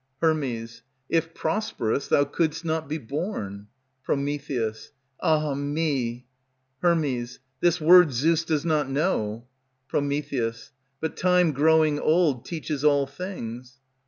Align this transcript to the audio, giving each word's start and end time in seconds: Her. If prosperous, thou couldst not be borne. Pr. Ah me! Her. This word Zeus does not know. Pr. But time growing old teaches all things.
Her. 0.19 0.33
If 1.09 1.35
prosperous, 1.35 2.07
thou 2.07 2.23
couldst 2.23 2.65
not 2.65 2.89
be 2.89 2.97
borne. 2.97 3.67
Pr. 4.01 4.13
Ah 5.19 5.53
me! 5.53 6.25
Her. 6.81 6.95
This 7.59 7.79
word 7.79 8.11
Zeus 8.11 8.43
does 8.43 8.65
not 8.65 8.89
know. 8.89 9.45
Pr. 9.87 9.97
But 10.99 11.15
time 11.17 11.51
growing 11.51 11.99
old 11.99 12.45
teaches 12.45 12.83
all 12.83 13.05
things. 13.05 13.77